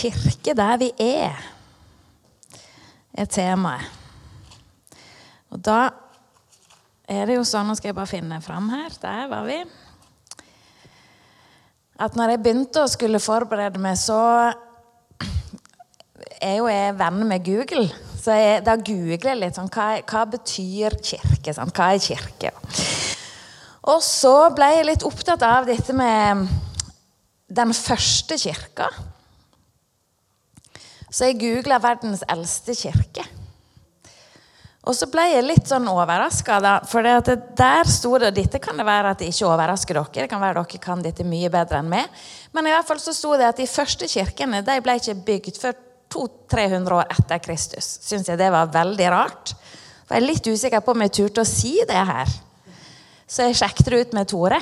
[0.00, 1.36] Kirke der vi er,
[3.12, 3.84] er temaet.
[5.50, 5.90] Og da
[7.10, 8.94] er det jo sånn Nå skal jeg bare finne fram her.
[9.02, 9.58] Der var vi.
[12.00, 14.20] At når jeg begynte å skulle forberede meg, så
[16.40, 17.90] er jo jeg venn med Google.
[18.20, 21.54] Så jeg, da googler jeg litt sånn Hva, hva betyr kirke?
[21.56, 21.76] Sant?
[21.76, 22.54] Hva er kirke?
[23.90, 26.46] Og så ble jeg litt opptatt av dette med
[27.50, 28.88] den første kirka.
[31.10, 33.26] Så jeg googla 'verdens eldste kirke'.
[34.88, 36.56] Og så ble jeg litt sånn overraska,
[36.88, 40.24] for der sto det og Dette kan det være at det ikke overrasker dere.
[40.24, 42.08] Det kan være dere kan dette mye bedre enn meg.
[42.56, 45.60] Men i hvert fall så sto det at de første kirkene de ble ikke bygd
[45.60, 45.76] før
[46.10, 47.90] 200-300 år etter Kristus.
[48.02, 49.52] Syns jeg det var veldig rart.
[50.08, 52.32] For Jeg er litt usikker på om jeg turte å si det her.
[53.28, 54.58] Så jeg sjekket det ut med Tore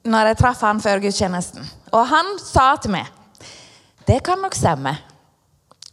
[0.00, 1.66] når jeg traff han før gudstjenesten.
[1.92, 3.19] Og han sa til meg
[4.10, 4.96] det kan nok stemme.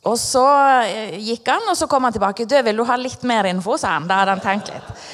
[0.07, 0.45] Og så
[0.87, 2.45] eh, gikk han, og så kom han tilbake.
[2.45, 4.07] Du, 'Vil du ha litt mer info?' sa han.
[4.07, 5.07] Da hadde han tenkt litt.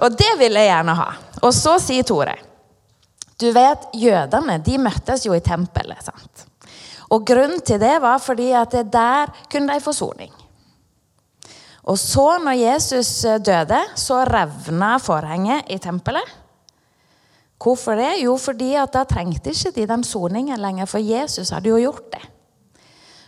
[0.00, 1.08] Og det ville jeg gjerne ha.
[1.42, 2.36] Og så sier Tore
[3.36, 6.04] Du vet, jødene de møttes jo i tempelet.
[6.04, 6.46] sant?
[7.10, 10.32] Og grunnen til det var fordi at der kunne de få soning.
[11.84, 16.24] Og så, når Jesus eh, døde, så revna forhenget i tempelet.
[17.62, 18.22] Hvorfor det?
[18.22, 22.12] Jo, fordi at da trengte ikke de den soningen lenger, for Jesus hadde jo gjort
[22.12, 22.24] det.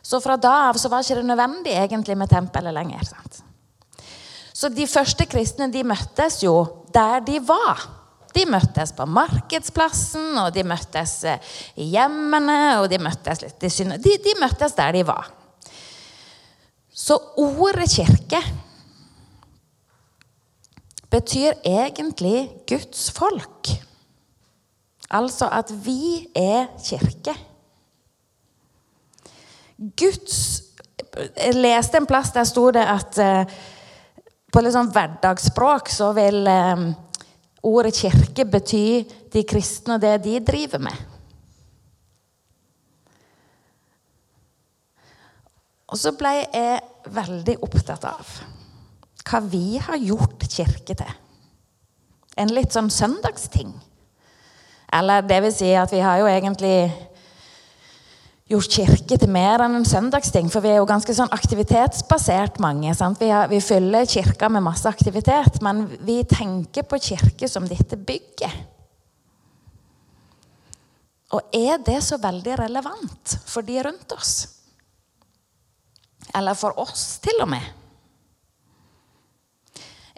[0.08, 3.04] Så fra da av så var det ikke nødvendig egentlig med tempelet lenger.
[3.04, 3.42] Sant?
[4.56, 6.54] Så de første kristne de møttes jo
[6.94, 7.84] der de var.
[8.34, 13.60] De møttes på markedsplassen, og de møttes eh, i hjemmene, og de møttes litt.
[13.60, 15.28] De, de møttes der de var.
[16.88, 18.40] Så ordet kirke
[21.12, 23.70] betyr egentlig Guds folk.
[25.08, 27.36] Altså at vi er kirke.
[29.78, 30.38] Guds
[31.38, 33.58] Jeg leste en plass der sto det at uh,
[34.52, 36.88] på litt sånn hverdagsspråk så vil uh,
[37.66, 41.06] ordet kirke bety de kristne og det de driver med.
[45.88, 48.32] Og så ble jeg veldig opptatt av
[49.28, 51.14] hva vi har gjort kirke til.
[52.38, 53.72] En litt sånn søndagsting.
[54.94, 56.76] Eller det vil si at vi har jo egentlig
[58.48, 60.48] gjort kirke til mer enn en søndagsting.
[60.52, 62.94] For vi er jo ganske sånn aktivitetsbasert mange.
[63.20, 68.00] Vi, har, vi, fyller kirka med masse aktivitet, men vi tenker på kirke som dette
[68.00, 68.76] bygget.
[71.36, 74.36] Og er det så veldig relevant for de rundt oss?
[76.36, 77.74] Eller for oss, til og med?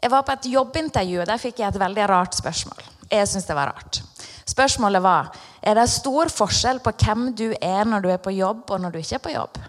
[0.01, 2.87] Jeg var på et jobbintervju, og der fikk jeg et veldig rart spørsmål.
[3.11, 4.01] Jeg syns det var rart.
[4.51, 5.31] Spørsmålet var
[5.63, 8.95] er det stor forskjell på hvem du er når du er på jobb, og når
[8.95, 9.61] du ikke er på jobb.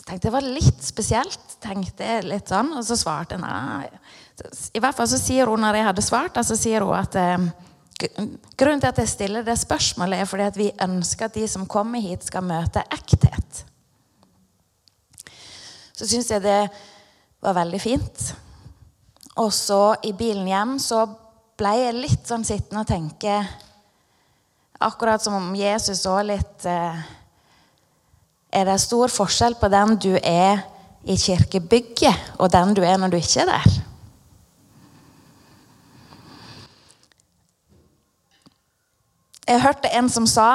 [0.00, 3.88] Jeg tenkte Det var litt spesielt, tenkte jeg litt sånn, og så svarte jeg nei.
[4.74, 7.50] I hvert fall så sier hun, når jeg hadde svart, så sier hun at eh,
[8.56, 11.68] grunnen til at jeg stiller det spørsmålet, er fordi at vi ønsker at de som
[11.68, 13.64] kommer hit, skal møte ekthet.
[15.92, 16.60] Så syns jeg det
[17.44, 18.30] var veldig fint.
[19.44, 21.04] Og så i bilen hjem så
[21.60, 23.40] ble jeg litt sånn sittende og tenke
[24.80, 27.00] Akkurat som om Jesus òg litt eh,
[28.56, 30.64] Er det stor forskjell på den du er
[31.00, 33.76] i kirkebygget, og den du er når du ikke er der?
[39.48, 40.48] Jeg hørte en som sa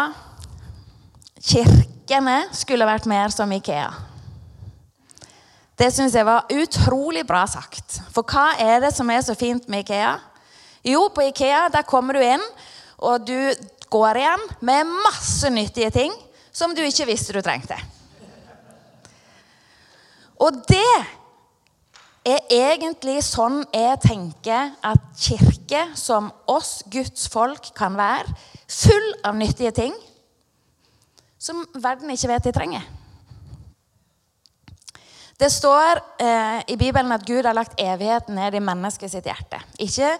[1.41, 3.89] kirkene skulle vært mer som Ikea.
[5.75, 8.03] Det syns jeg var utrolig bra sagt.
[8.13, 10.13] For hva er det som er så fint med Ikea?
[10.85, 12.43] Jo, på Ikea der kommer du inn,
[13.01, 13.37] og du
[13.91, 16.13] går igjen med masse nyttige ting
[16.55, 17.77] som du ikke visste du trengte.
[20.41, 20.91] Og det
[22.25, 28.33] er egentlig sånn jeg tenker at kirke som oss, Guds folk, kan være.
[28.65, 29.95] Full av nyttige ting
[31.37, 32.85] som verden ikke vet de trenger.
[35.35, 39.59] Det står eh, i Bibelen at Gud har lagt evigheten ned i mennesket sitt hjerte.
[39.83, 40.13] Ikke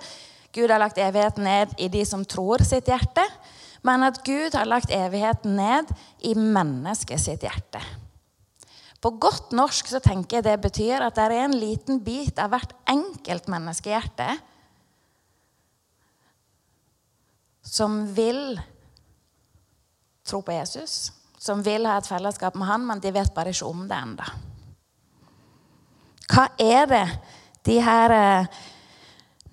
[0.56, 3.24] Gud har lagt evigheten ned i de som tror sitt hjerte,
[3.86, 5.92] men at Gud har lagt evigheten ned
[6.24, 7.82] i mennesket sitt hjerte.
[9.04, 12.54] På godt norsk så tenker jeg det betyr at det er en liten bit av
[12.56, 14.32] hvert enkelt menneskehjerte
[17.66, 18.56] som vil
[20.26, 23.70] tro på Jesus, som vil ha et fellesskap med han, men de vet bare ikke
[23.70, 24.30] om det ennå.
[26.32, 27.06] Hva er det
[27.66, 28.64] de her eh,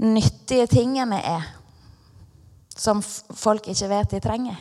[0.03, 1.49] nyttige tingene er
[2.77, 4.61] som folk ikke vet de trenger?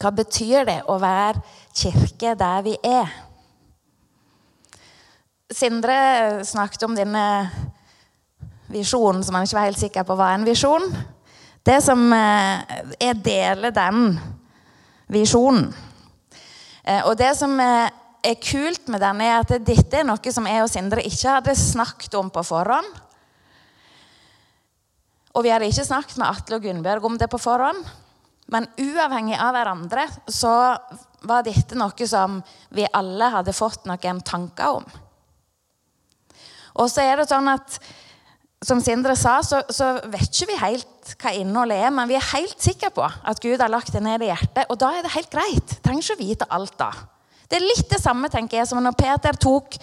[0.00, 1.42] Hva betyr det å være
[1.76, 3.10] kirke der vi er?
[5.50, 7.24] Sindre snakket om denne
[8.70, 10.86] visjonen som han ikke var helt sikker på var en visjon.
[11.66, 12.62] Det som er
[13.00, 14.18] Jeg deler den
[15.10, 15.72] visjonen.
[16.84, 17.90] Eh, og det som eh,
[18.24, 21.56] er kult med den, er at dette er noe som jeg og Sindre ikke hadde
[21.58, 22.88] snakket om på forhånd.
[25.34, 27.84] Og vi hadde ikke snakket med Atle og Gunnbjørg om det på forhånd.
[28.50, 30.52] Men uavhengig av hverandre så
[31.28, 32.40] var dette noe som
[32.74, 34.86] vi alle hadde fått noen tanker om.
[36.80, 37.78] Og så er det sånn at
[38.60, 42.26] som Sindre sa, så, så, vet ikke vi helt hva innholdet er, men vi er
[42.34, 44.66] helt sikre på at Gud har lagt det ned i hjertet.
[44.68, 45.78] Og da er det helt greit.
[45.80, 46.90] Trenger ikke å vite alt da.
[47.48, 49.78] Det er litt det samme tenker jeg, som når Peter tok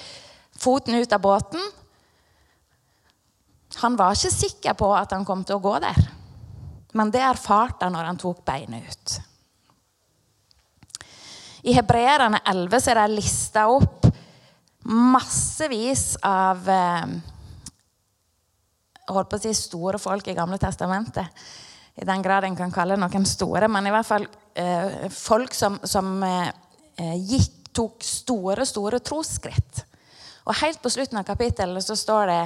[0.62, 1.64] foten ut av båten.
[3.84, 5.98] Han var ikke sikker på at han kom til å gå der,
[6.98, 9.18] men det erfarte han når han tok beinet ut.
[11.68, 14.08] I Hebreerne 11 er det lista opp
[14.88, 17.18] massevis av eh,
[19.12, 21.28] holdt på å si store folk i Gamle testamentet.
[21.98, 25.80] I den grad en kan kalle noen store, men i hvert fall eh, folk som,
[25.84, 29.84] som eh, gikk, tok store, store trosskritt.
[30.48, 32.42] Og helt på slutten av kapittelet så står det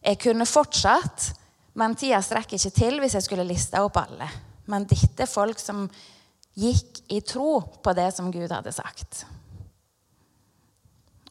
[0.00, 1.30] Jeg kunne fortsatt,
[1.76, 4.28] men tida strekker ikke til hvis jeg skulle liste opp alle.
[4.70, 5.84] Men dette er folk som
[6.58, 9.24] gikk i tro på det som Gud hadde sagt.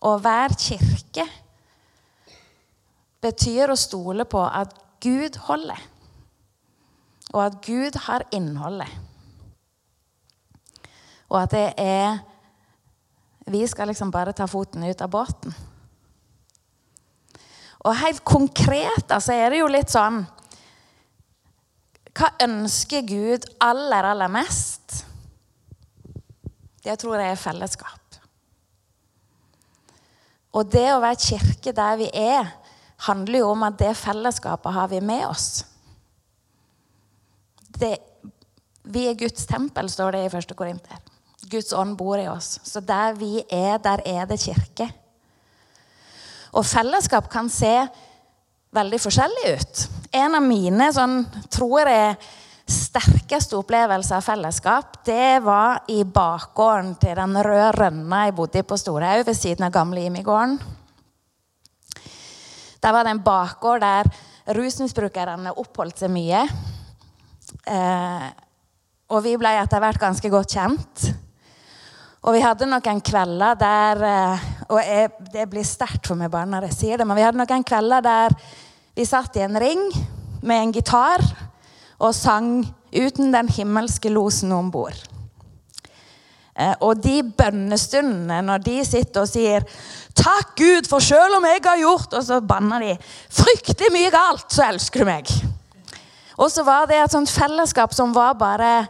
[0.05, 1.25] Og hver kirke
[3.19, 5.79] betyr å stole på at Gud holder,
[7.33, 8.89] og at Gud har innholdet.
[11.29, 12.19] Og at det er
[13.49, 15.53] Vi skal liksom bare ta foten ut av båten.
[17.89, 20.21] Og helt konkret altså, er det jo litt sånn
[22.13, 25.01] Hva ønsker Gud aller, aller mest?
[26.83, 28.19] Det tror jeg er fellesskap.
[30.57, 32.47] Og det å være kirke der vi er,
[33.05, 35.49] handler jo om at det fellesskapet har vi med oss.
[37.79, 37.93] Det,
[38.89, 40.55] vi er Guds tempel, står det i 1.
[40.57, 41.03] Korinter.
[41.51, 42.57] Guds ånd bor i oss.
[42.65, 44.89] Så der vi er, der er det kirke.
[46.59, 47.71] Og fellesskap kan se
[48.75, 49.83] veldig forskjellig ut.
[50.19, 51.21] En av mine sånn,
[51.51, 52.17] tror jeg
[52.69, 58.67] sterkeste opplevelser av fellesskap, det var i bakgården til den røde rønna jeg bodde i
[58.67, 60.59] på Storhaug, ved siden av gamle Imi-gården.
[62.79, 64.11] Der var det en bakgård der
[64.55, 66.43] rusmisbrukerne oppholdt seg mye.
[67.65, 68.29] Eh,
[69.09, 71.09] og vi ble etter hvert ganske godt kjent.
[72.29, 76.45] Og vi hadde noen kvelder der eh, Og jeg, det blir sterkt for meg bare
[76.45, 78.35] når jeg sier det, men vi hadde noen kvelder der
[78.93, 79.81] vi satt i en ring
[80.45, 81.23] med en gitar
[81.99, 85.03] og sang 'Uten den himmelske losen om bord'.
[86.57, 89.65] Eh, og de bønnestundene når de sitter og sier
[90.13, 92.97] 'Takk, Gud, for selv om jeg har gjort' Og så banner de
[93.29, 95.45] 'fryktelig mye galt, så elsker du meg'.
[96.37, 98.87] Og så var det et sånt fellesskap som var bare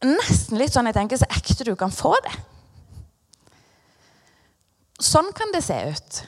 [0.00, 2.32] Nesten litt sånn jeg tenker så ekte du kan få det.
[5.00, 6.20] Sånn kan det se ut.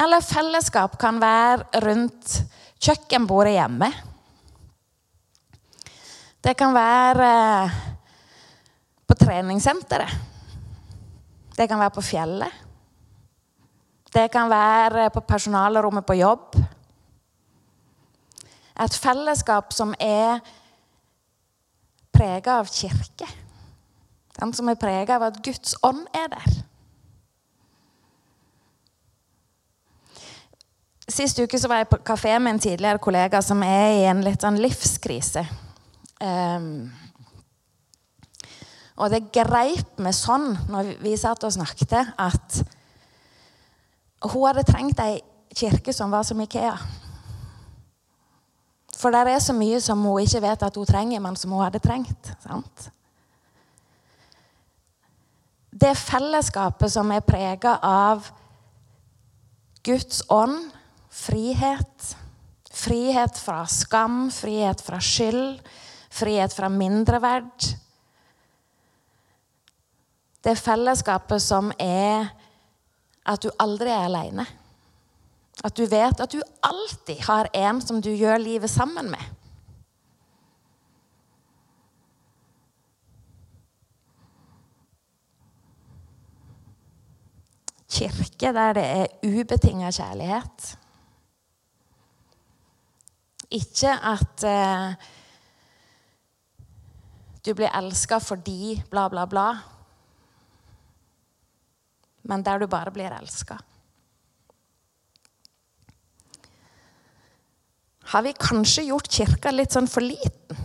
[0.00, 2.40] Eller fellesskap kan være rundt
[2.82, 3.90] kjøkkenbordet hjemme.
[6.44, 7.28] Det kan være
[7.64, 7.76] eh,
[9.08, 10.10] på treningssenteret.
[11.54, 12.60] Det kan være på fjellet.
[14.14, 16.58] Det kan være på personalrommet på jobb.
[18.84, 20.42] Et fellesskap som er
[22.14, 23.28] prega av kirke.
[24.34, 26.54] Den som er prega av at Guds ånd er der.
[31.04, 34.40] Sist uke var jeg på kafé med en tidligere kollega som er i en litt
[34.42, 35.44] sånn livskrise.
[36.24, 36.88] Um,
[38.94, 42.60] og det greip meg sånn når vi satt og snakket, at
[44.24, 45.18] hun hadde trengt ei
[45.54, 46.76] kirke som var som Ikea.
[49.04, 51.60] For det er så mye som hun ikke vet at hun trenger, men som hun
[51.60, 52.30] hadde trengt.
[52.40, 52.88] sant?
[55.68, 58.30] Det fellesskapet som er prega av
[59.84, 60.70] Guds ånd,
[61.12, 62.14] frihet,
[62.74, 65.60] Frihet fra skam, frihet fra skyld,
[66.10, 67.68] frihet fra mindreverd.
[70.42, 72.32] Det fellesskapet som er
[73.24, 74.46] at du aldri er alene.
[75.62, 79.22] At du vet at du alltid har en som du gjør livet sammen med.
[87.94, 90.72] Kirke der det er ubetinga kjærlighet.
[93.54, 94.96] Ikke at eh,
[97.44, 99.46] du blir elska fordi bla, bla, bla.
[102.24, 103.60] Men der du bare blir elska.
[108.04, 110.62] Har vi kanskje gjort kirka litt sånn for liten?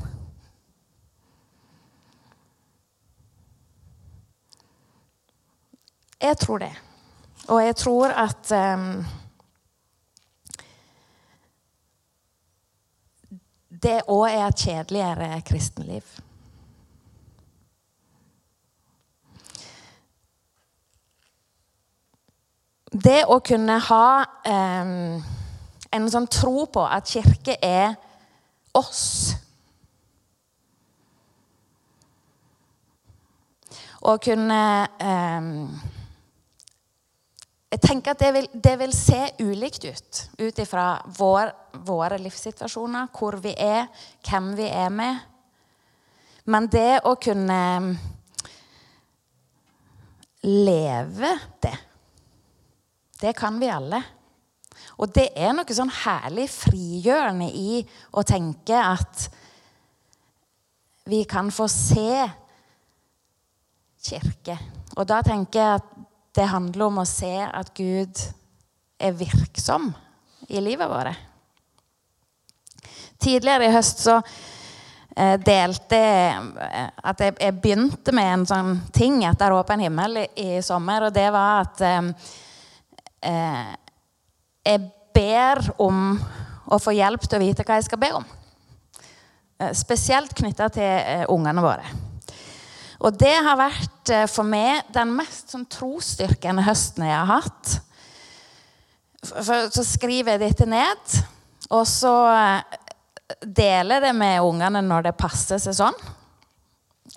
[6.19, 6.73] Jeg tror det.
[7.47, 9.05] Og jeg tror at um,
[13.69, 16.07] Det òg er et kjedeligere kristenliv.
[22.91, 24.07] Det å kunne ha
[24.49, 25.21] um,
[25.91, 27.95] en sånn tro på at kirke er
[28.77, 29.35] oss
[33.99, 34.59] Og kunne
[35.03, 35.47] eh,
[37.69, 40.85] jeg tenker at det vil, det vil se ulikt ut ut ifra
[41.19, 41.51] vår,
[41.85, 43.85] våre livssituasjoner, hvor vi er,
[44.25, 45.19] hvem vi er med.
[46.49, 47.59] Men det å kunne
[50.49, 51.75] leve det,
[53.21, 54.01] det kan vi alle.
[54.99, 57.79] Og det er noe sånn herlig frigjørende i
[58.11, 59.29] å tenke at
[61.09, 62.27] vi kan få se
[64.03, 64.57] kirke.
[64.99, 65.95] Og da tenker jeg at
[66.35, 68.21] det handler om å se at Gud
[68.99, 69.89] er virksom
[70.51, 71.25] i livet vårt.
[73.19, 75.99] Tidligere i høst så eh, delte
[77.03, 81.27] at jeg, begynte med en sånn ting etter åpen himmel i, i sommer, og det
[81.35, 82.31] var at eh,
[83.31, 83.73] eh,
[84.69, 84.85] jeg
[85.15, 86.19] ber om
[86.69, 88.27] å få hjelp til å vite hva jeg skal be om.
[89.59, 91.95] Eh, spesielt knytta til eh, ungene våre.
[92.99, 97.79] Og det har vært eh, for meg den mest sånn, trosstyrkende høsten jeg har hatt.
[99.19, 101.17] For, så skriver jeg dette ned,
[101.75, 102.13] og så
[103.43, 105.99] deler det med ungene når det passer seg sånn.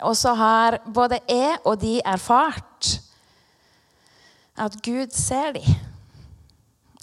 [0.02, 2.96] Og så har både jeg og de erfart
[4.58, 5.91] at Gud ser dem.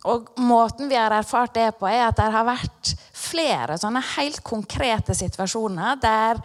[0.08, 4.40] Og måten vi har erfart det på, er at det har vært flere sånne helt
[4.48, 6.40] konkrete situasjoner der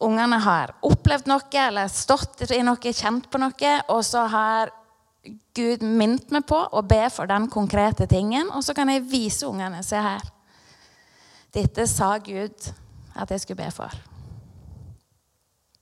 [0.00, 4.72] ungene har opplevd noe eller stått i noe, kjent på noe, og så har
[5.52, 9.44] Gud minnet meg på å be for den konkrete tingen, og så kan jeg vise
[9.48, 10.24] ungene Se her.
[11.52, 12.70] Dette sa Gud
[13.18, 13.92] at jeg skulle be for.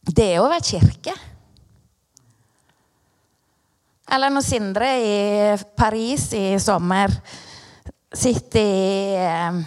[0.08, 1.14] Det er å være kirke.
[4.08, 5.16] Eller når Sindre i
[5.76, 7.12] Paris i sommer
[8.14, 9.58] sitter i eh,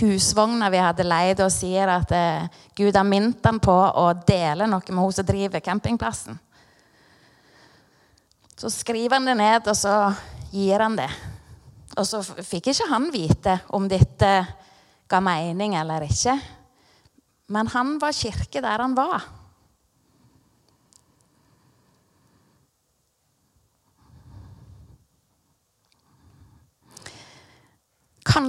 [0.00, 4.66] husvogna vi hadde leid, og sier at eh, Gud har minnet ham på å dele
[4.66, 6.38] noe med hun som driver campingplassen.
[8.60, 9.94] Så skriver han det ned, og så
[10.52, 11.08] gir han det.
[11.96, 14.32] Og så fikk ikke han vite om dette
[15.10, 16.34] ga mening eller ikke.
[17.50, 19.24] Men han var kirke der han var.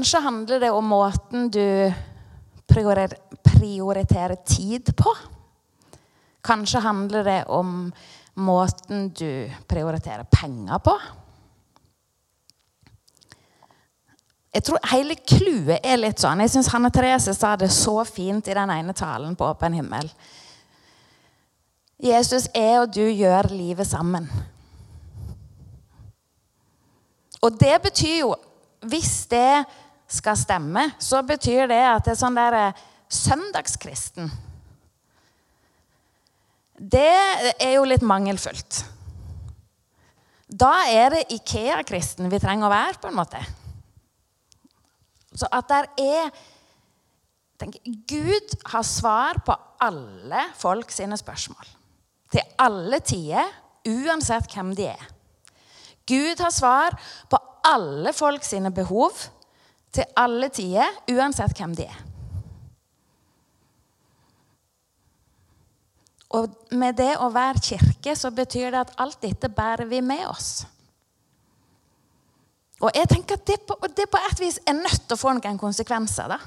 [0.01, 1.93] Kanskje handler det om måten du
[2.65, 5.12] prioriterer tid på.
[6.41, 7.91] Kanskje handler det om
[8.34, 10.96] måten du prioriterer penger på.
[14.50, 16.41] Jeg tror Hele clouet er litt sånn.
[16.41, 20.10] Jeg syns Hanne Therese sa det så fint i den ene talen på Åpen himmel.
[22.01, 24.25] Jesus er og du gjør livet sammen.
[27.46, 28.34] Og det betyr jo
[28.89, 29.62] hvis det
[30.12, 32.80] skal stemme, så betyr det at det er sånn der eh,
[33.12, 34.32] søndagskristen
[36.82, 37.12] Det
[37.62, 38.82] er jo litt mangelfullt.
[40.51, 43.41] Da er det Ikea-kristen vi trenger å være, på en måte.
[45.32, 46.32] Så at der er
[47.62, 51.70] tenker, Gud har svar på alle folk sine spørsmål.
[52.32, 53.48] Til alle tider,
[53.88, 55.06] uansett hvem de er.
[56.10, 56.98] Gud har svar
[57.30, 57.39] på
[57.70, 59.30] alle folk sine behov
[59.91, 62.00] til alle tider, uansett hvem de er.
[66.31, 66.48] Og
[66.79, 70.63] med det å være kirke så betyr det at alt dette bærer vi med oss.
[72.81, 75.36] Og jeg tenker at det på, det på et vis er nødt til å få
[75.36, 76.31] noen konsekvenser.
[76.31, 76.39] da.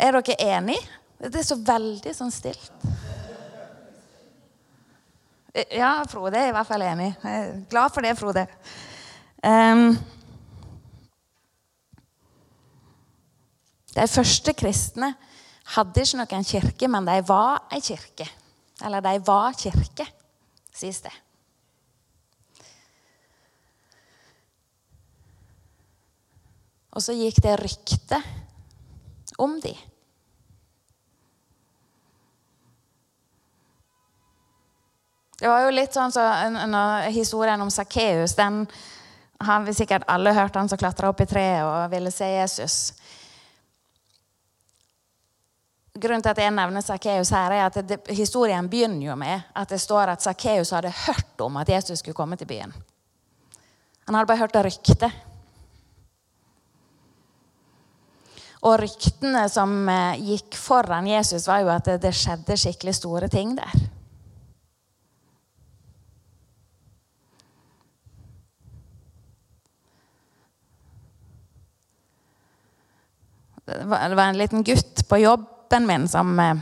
[0.00, 0.86] Er dere enige?
[1.20, 2.86] Det er så veldig sånn stilt.
[5.74, 7.10] Ja, Frode er i hvert fall enig.
[7.20, 8.46] Jeg er glad for det, Frode.
[9.42, 9.98] Um,
[13.94, 15.14] de første kristne
[15.74, 18.28] hadde ikke noen kirke, men de var ei kirke.
[18.84, 20.06] Eller de var kirke,
[20.74, 21.12] sies det.
[26.90, 28.18] Og så gikk det rykte
[29.38, 29.74] om de.
[35.40, 36.24] Det var jo litt sånn så,
[37.14, 38.66] Historien om Sakkeus den
[39.40, 42.74] har vi sikkert alle hørt, han som klatra opp i treet og ville se Jesus.
[46.00, 49.68] Grunnen til at jeg nevner Sakkeus her, er at det, historien begynner jo med at
[49.68, 52.72] det står at Sakkeus hadde hørt om at Jesus skulle komme til byen.
[54.06, 55.12] Han hadde bare hørt ryktet.
[58.60, 63.28] Og ryktene som eh, gikk foran Jesus, var jo at det, det skjedde skikkelig store
[63.32, 63.76] ting der.
[73.70, 75.20] Det var en liten gutt på
[75.70, 76.56] jobben min som eh,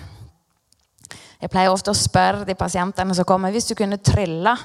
[1.41, 4.57] Jeg pleier ofte å spørre de pasientene som kommer hvis du kunne trylle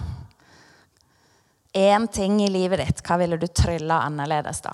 [1.74, 4.74] én ting i livet ditt, hva ville du trylle annerledes da?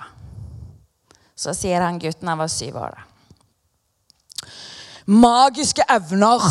[1.36, 2.98] Så sier han gutten han var syv år.
[5.06, 6.44] Magiske evner.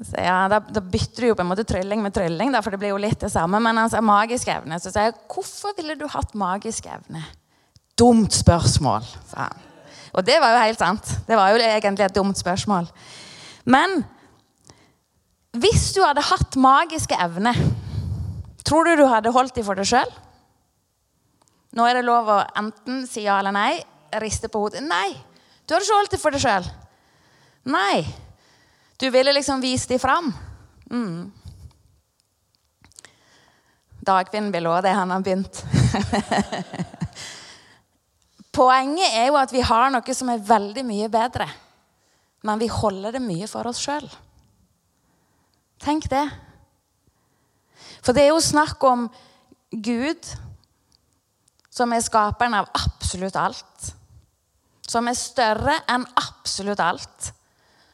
[0.00, 2.72] Så ja, da, da, bytter du jo på en måte trylling med trylling, da, for
[2.72, 3.60] det blir jo litt det samme.
[3.60, 4.80] Men han sa magiske evner.
[4.80, 7.28] Så sier jeg, hvorfor ville du hatt magiske evner?
[7.96, 9.66] Dumt spørsmål, sa han.
[10.16, 11.10] Og det var jo helt sant.
[11.28, 12.88] Det var jo egentlig et dumt spørsmål.
[13.68, 14.00] Men
[15.56, 17.58] hvis du hadde hatt magiske evner,
[18.64, 20.12] tror du du hadde holdt dem for deg sjøl?
[21.76, 23.72] Nå er det lov å enten si ja eller nei.
[24.22, 24.80] Riste på hodet.
[24.86, 25.10] Nei,
[25.66, 26.68] du hadde ikke holdt dem for deg sjøl.
[27.68, 28.06] Nei.
[28.96, 30.30] Du ville liksom vise dem fram.
[30.88, 31.32] Mm.
[34.06, 35.64] Dagfinn Bilå, det han har begynt.
[38.56, 41.46] Poenget er jo at vi har noe som er veldig mye bedre.
[42.46, 44.06] Men vi holder det mye for oss sjøl.
[45.82, 46.24] Tenk det.
[48.00, 49.06] For det er jo snakk om
[49.70, 50.30] Gud,
[51.68, 53.92] som er skaperen av absolutt alt.
[54.86, 57.32] Som er større enn absolutt alt.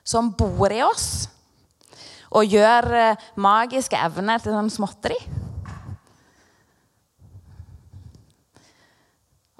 [0.04, 1.28] Som bor i oss
[2.32, 5.18] og gjør eh, magiske evner til sånn småtteri.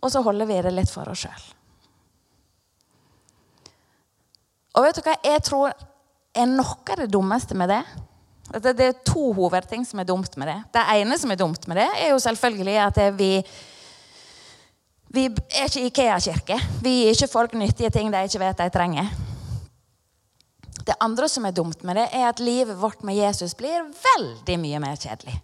[0.03, 1.49] Og så holder vi det litt for oss sjøl.
[4.73, 5.73] Og vet du hva jeg tror
[6.33, 7.83] er noe av det dummeste med det?
[8.53, 10.57] Det, er to hovedting som er dumt med det.
[10.75, 13.35] Det ene som er dumt med det, er jo selvfølgelig at vi
[15.13, 16.57] vi er ikke Ikea-kirke.
[16.81, 19.11] Vi gir ikke folk nyttige ting de ikke vet de trenger.
[20.87, 24.57] Det andre som er dumt med det, er at livet vårt med Jesus blir veldig
[24.59, 25.37] mye mer kjedelig.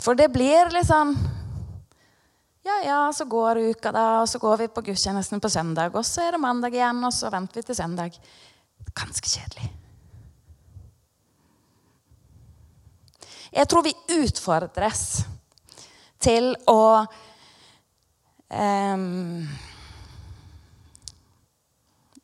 [0.00, 1.14] For det blir sånn
[2.64, 5.94] Ja, ja, så går uka, da, og så går vi på gudstjenesten på søndag.
[5.96, 8.18] Og så er det mandag igjen, og så venter vi til søndag.
[8.92, 9.70] Ganske kjedelig.
[13.50, 15.24] Jeg tror vi utfordres
[16.22, 16.82] til å
[18.52, 19.48] um,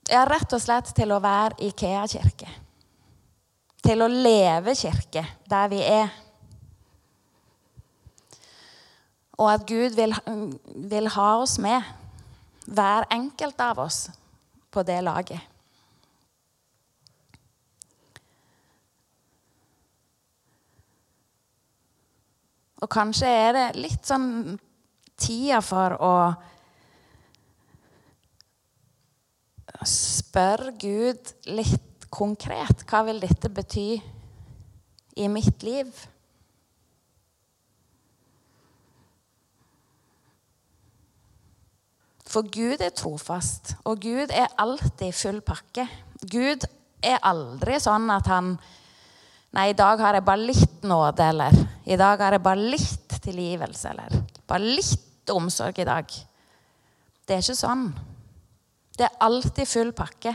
[0.07, 2.47] Ja, rett og slett til å være Ikea-kirke.
[3.83, 6.13] Til å leve kirke der vi er.
[9.37, 10.15] Og at Gud vil,
[10.89, 11.83] vil, ha oss med,
[12.67, 14.07] hver enkelt av oss,
[14.71, 15.41] på det laget.
[22.85, 24.59] Og kanskje er det litt sånn
[25.17, 26.17] tida for å
[29.87, 33.89] spørre Gud litt konkret hva vil dette bety
[35.17, 35.89] i mitt liv?
[42.37, 45.87] For Gud er trofast, og Gud er alltid full pakke.
[46.21, 46.67] Gud
[47.01, 48.59] er aldri sånn at han
[49.57, 51.55] Nei, i dag har jeg bare litt nåde, eller
[51.89, 56.13] i dag har jeg bare litt tilgivelse, eller bare litt omsorg i dag.
[57.25, 57.87] Det er ikke sånn.
[58.99, 60.35] Det er alltid full pakke.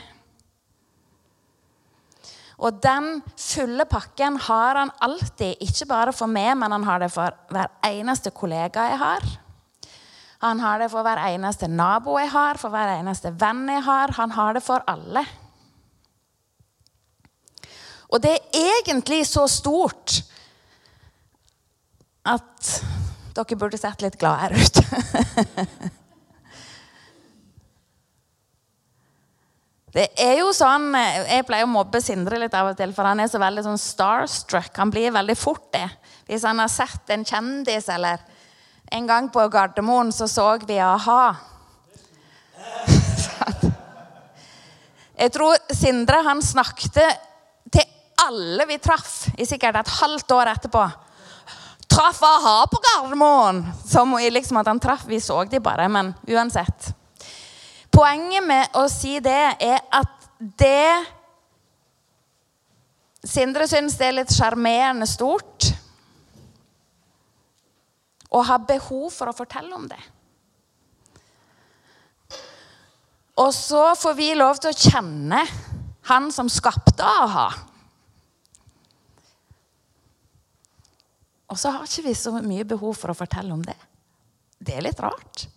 [2.65, 7.11] Og den fulle pakken har han alltid, ikke bare for meg, men han har det
[7.13, 9.31] for hver eneste kollega jeg har.
[10.41, 14.13] Han har det for hver eneste nabo jeg har, for hver eneste venn jeg har.
[14.17, 15.21] Han har det for alle.
[18.11, 20.17] Og det er egentlig så stort
[22.27, 22.73] at
[23.35, 24.81] dere burde sett litt gladere ut.
[29.91, 33.19] Det er jo sånn, Jeg pleier å mobbe Sindre litt av og til, for han
[33.19, 34.71] er så veldig sånn starstruck.
[34.79, 35.83] Han blir veldig fort det.
[36.29, 38.23] Hvis han har sett en kjendis, eller
[38.91, 41.35] En gang på Gardermoen så så vi a-ha.
[45.15, 46.99] Jeg tror Sindre han snakket
[47.71, 47.85] til
[48.25, 50.83] alle vi traff, i sikkert et halvt år etterpå.
[51.87, 53.63] Traff a-ha på Gardermoen!
[53.87, 55.07] Som liksom at han traff.
[55.07, 56.91] Vi så de bare, men uansett.
[57.91, 61.05] Poenget med å si det er at det
[63.23, 65.70] Sindre syns det er litt sjarmerende stort
[68.31, 69.99] og har behov for å fortelle om det.
[73.41, 75.41] Og så får vi lov til å kjenne
[76.09, 77.47] han som skapte a-ha.
[81.51, 83.75] Og så har ikke vi så mye behov for å fortelle om det.
[84.61, 85.47] Det er litt rart.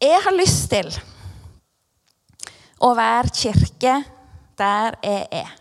[0.00, 0.88] Jeg har lyst til
[2.80, 3.98] å være kirke
[4.58, 5.52] der jeg er.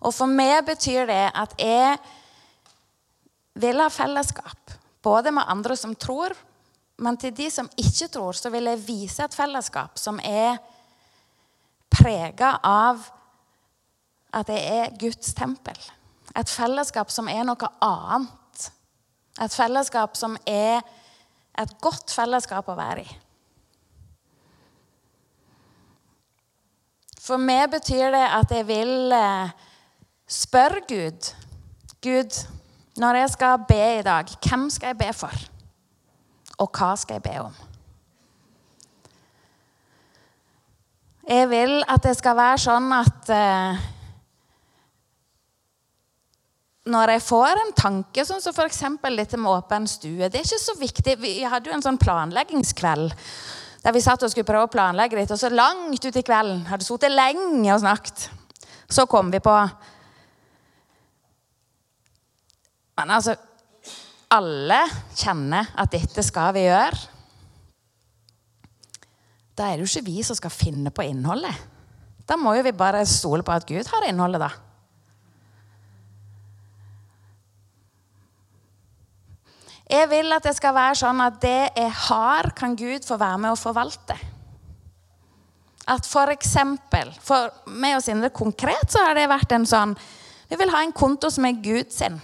[0.00, 1.98] Og for meg betyr det at jeg
[3.54, 4.74] vil ha fellesskap.
[5.02, 6.34] Både med andre som tror,
[7.00, 10.58] men til de som ikke tror, så vil jeg vise et fellesskap som er
[11.90, 13.06] prega av
[14.36, 15.78] at det er Guds tempel.
[16.36, 18.68] Et fellesskap som er noe annet.
[19.40, 20.84] Et fellesskap som er
[21.58, 23.18] et godt fellesskap å være i.
[27.20, 29.52] For meg betyr det at jeg vil eh,
[30.30, 31.34] spørre Gud
[32.00, 32.32] Gud,
[33.00, 35.44] når jeg skal be i dag, hvem skal jeg be for?
[36.60, 37.54] Og hva skal jeg be om?
[41.30, 43.82] Jeg vil at det skal være sånn at eh,
[46.90, 48.82] når jeg får en tanke, sånn som f.eks.
[49.14, 51.16] dette med åpen stue Det er ikke så viktig.
[51.22, 53.14] Vi hadde jo en sånn planleggingskveld
[53.80, 55.30] der vi satt og skulle prøve å planlegge litt.
[55.32, 58.26] Og så langt ut i kvelden, hadde sittet lenge og snakket,
[58.90, 59.54] så kom vi på
[63.00, 63.36] Men altså
[64.30, 64.84] Alle
[65.18, 66.98] kjenner at dette skal vi gjøre.
[69.58, 71.56] Da er det jo ikke vi som skal finne på innholdet.
[72.28, 74.50] Da må jo vi bare stole på at Gud har innholdet, da.
[79.90, 83.42] Jeg vil at det skal være sånn at det jeg har, kan Gud få være
[83.42, 84.14] med å forvalte.
[85.90, 89.96] At for eksempel, for meg og Sindre konkret så har det vært en sånn
[90.50, 92.20] Vi vil ha en konto som er Gud sin.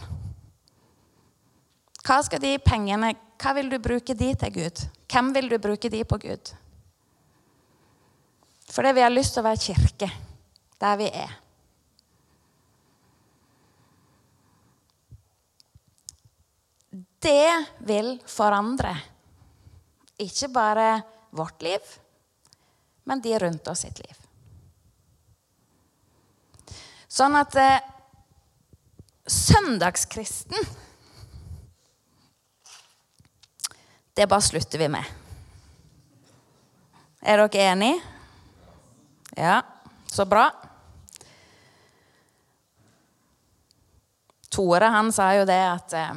[2.06, 4.84] Hva skal de pengene Hva vil du bruke de til, Gud?
[5.12, 6.52] Hvem vil du bruke de på, Gud?
[8.70, 10.08] Fordi vi har lyst til å være kirke
[10.80, 11.34] der vi er.
[17.26, 18.92] det vil forandre
[20.22, 20.88] ikke bare
[21.36, 21.82] vårt liv,
[23.04, 24.22] men de rundt oss sitt liv.
[27.16, 27.84] Sånn at eh,
[29.26, 30.68] søndagskristen
[34.16, 35.04] Det bare slutter vi med.
[37.20, 38.00] Er dere enige?
[39.36, 39.58] Ja,
[40.08, 40.46] så bra.
[44.48, 46.14] Tore han sa jo det at eh,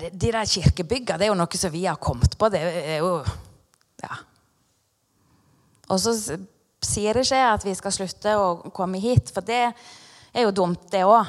[0.00, 2.50] de, de der kirkebygga det er jo noe som vi har kommet på.
[2.50, 3.20] Det er jo
[4.02, 4.18] Ja.
[5.88, 6.12] Og så
[6.82, 10.90] sier det ikke at vi skal slutte å komme hit, for det er jo dumt,
[10.90, 11.26] det òg.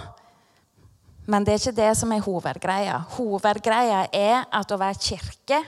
[1.30, 3.02] Men det er ikke det som er hovedgreia.
[3.18, 5.64] Hovedgreia er at å være kirke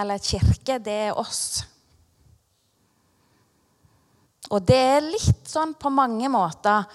[0.00, 1.64] Eller kirke, det er oss.
[4.54, 6.86] Og det er litt sånn på mange måter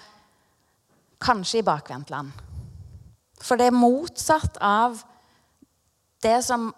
[1.20, 2.32] kanskje i bakvendtland.
[3.36, 4.96] For det er motsatt av
[6.24, 6.70] det som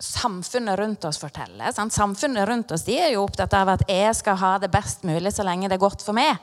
[0.00, 1.72] samfunnet rundt oss forteller.
[1.76, 1.92] Sant?
[1.92, 5.32] Samfunnet rundt oss de er jo opptatt av at jeg skal ha det best mulig
[5.36, 6.40] så lenge det er godt for meg.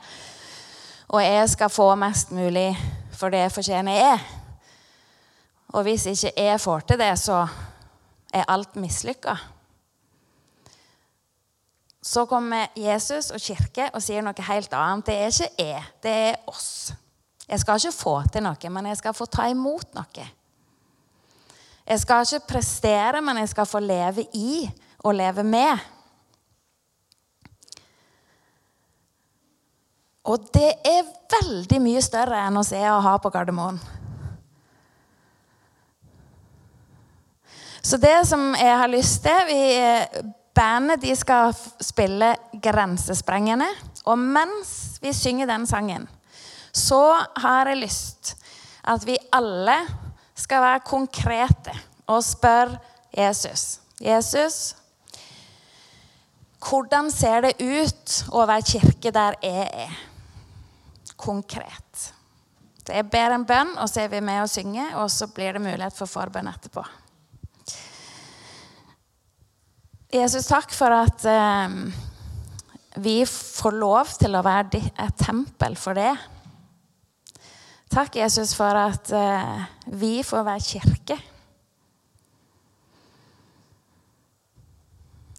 [1.12, 2.70] Og jeg skal få mest mulig
[3.12, 4.20] for det fortjener jeg.
[5.72, 7.46] Og hvis ikke jeg får til det, så
[8.32, 9.36] er alt mislykka.
[12.02, 15.06] Så kommer Jesus og kirke og sier noe helt annet.
[15.06, 16.92] Det er ikke jeg, det er oss.
[17.48, 20.26] Jeg skal ikke få til noe, men jeg skal få ta imot noe.
[21.86, 24.64] Jeg skal ikke prestere, men jeg skal få leve i
[25.04, 25.78] og leve med.
[30.28, 33.80] Og det er veldig mye større enn å se og ha på Gardermoen.
[37.82, 39.62] Så det som jeg har lyst til Vi
[40.54, 43.68] bandet de skal spille Grensesprengende.
[44.04, 46.08] Og mens vi synger den sangen,
[46.72, 47.02] så
[47.42, 48.34] har jeg lyst
[48.82, 49.76] at vi alle
[50.34, 51.74] skal være konkrete
[52.10, 52.78] og spørre
[53.16, 53.80] Jesus.
[54.00, 54.74] Jesus,
[56.62, 60.11] hvordan ser det ut å være kirke der jeg er?
[61.22, 62.08] Konkret.
[62.82, 65.54] Så jeg ber en bønn, og så er vi med og synger, og så blir
[65.54, 66.82] det mulighet for forbønn etterpå.
[70.12, 71.76] Jesus, takk for at eh,
[73.00, 76.10] vi får lov til å være et tempel for det.
[77.92, 79.62] Takk, Jesus, for at eh,
[79.94, 81.16] vi får være kirke.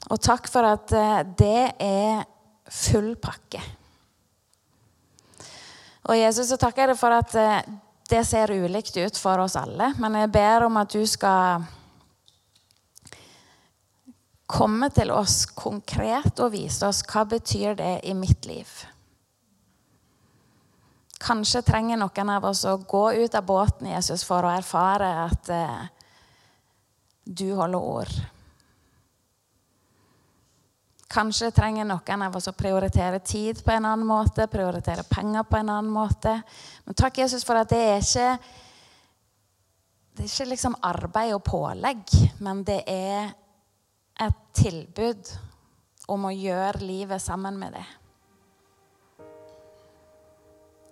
[0.10, 2.26] Og takk for at eh, det er
[2.70, 3.62] full pakke.
[6.04, 7.70] Og Jesus, så takker jeg deg for at eh,
[8.12, 9.94] det ser ulikt ut for oss alle.
[10.02, 11.64] Men jeg ber om at du skal
[14.54, 18.68] komme til oss konkret og vise oss hva betyr det i mitt liv.
[21.24, 25.50] Kanskje trenger noen av oss å gå ut av båten Jesus, for å erfare at
[25.56, 25.84] eh,
[27.24, 28.16] du holder ord.
[31.14, 35.60] Kanskje trenger noen av oss å prioritere tid på en annen måte, prioritere penger på
[35.60, 36.40] en annen måte.
[36.88, 38.30] Men takk, Jesus, for at det er ikke
[40.14, 42.04] Det er ikke liksom arbeid og pålegg,
[42.46, 43.32] men det er
[44.22, 45.32] et tilbud
[46.14, 47.88] om å gjøre livet sammen med deg.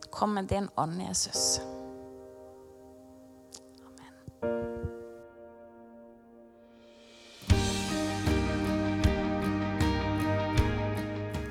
[0.10, 1.62] Kom med din ånd, Jesus.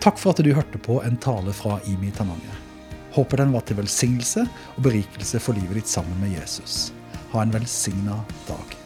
[0.01, 2.57] Takk for at du hørte på en tale fra Imi Tananger.
[3.13, 6.87] Håper den var til velsignelse og berikelse for livet ditt sammen med Jesus.
[7.35, 8.80] Ha en velsigna dag.